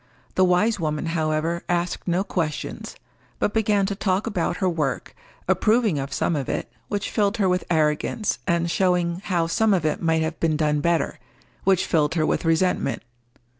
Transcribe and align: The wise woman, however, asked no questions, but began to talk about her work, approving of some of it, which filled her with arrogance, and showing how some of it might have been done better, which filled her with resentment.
The 0.33 0.43
wise 0.43 0.79
woman, 0.79 1.05
however, 1.13 1.61
asked 1.69 2.07
no 2.07 2.23
questions, 2.23 2.95
but 3.37 3.53
began 3.53 3.85
to 3.85 3.93
talk 3.93 4.25
about 4.25 4.57
her 4.57 4.67
work, 4.67 5.13
approving 5.47 5.99
of 5.99 6.11
some 6.11 6.35
of 6.35 6.49
it, 6.49 6.71
which 6.87 7.11
filled 7.11 7.37
her 7.37 7.47
with 7.47 7.63
arrogance, 7.69 8.39
and 8.47 8.71
showing 8.71 9.21
how 9.25 9.45
some 9.45 9.75
of 9.75 9.85
it 9.85 10.01
might 10.01 10.23
have 10.23 10.39
been 10.39 10.57
done 10.57 10.79
better, 10.81 11.19
which 11.65 11.85
filled 11.85 12.15
her 12.15 12.25
with 12.25 12.45
resentment. 12.45 13.03